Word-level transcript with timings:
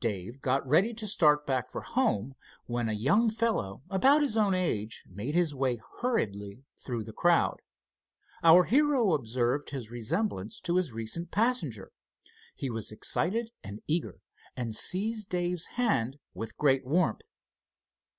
Dave 0.00 0.40
got 0.40 0.66
ready 0.66 0.94
to 0.94 1.06
start 1.06 1.46
back 1.46 1.68
for 1.68 1.82
home, 1.82 2.36
when 2.64 2.88
a 2.88 2.94
young 2.94 3.28
fellow 3.28 3.82
about 3.90 4.22
his 4.22 4.34
own 4.34 4.54
age 4.54 5.04
made 5.10 5.34
his 5.34 5.54
way 5.54 5.78
hurriedly 6.00 6.64
through 6.78 7.04
the 7.04 7.12
crowd. 7.12 7.58
Our 8.42 8.64
hero 8.64 9.12
observed 9.12 9.68
his 9.68 9.90
resemblance 9.90 10.58
to 10.60 10.76
his 10.76 10.94
recent 10.94 11.30
passenger. 11.30 11.92
He 12.54 12.70
was 12.70 12.90
excited 12.90 13.50
and 13.62 13.82
eager, 13.86 14.22
and 14.56 14.74
seized 14.74 15.28
Dave's 15.28 15.66
hand 15.76 16.16
with 16.32 16.56
great 16.56 16.86
warmth. 16.86 17.28